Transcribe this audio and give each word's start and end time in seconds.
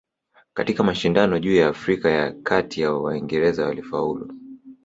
Katika 0.53 0.83
mashindano 0.83 1.39
juu 1.39 1.55
ya 1.55 1.67
Afrika 1.67 2.09
ya 2.09 2.31
Kati 2.31 2.85
Waingereza 2.85 3.65
walifaulu 3.65 4.31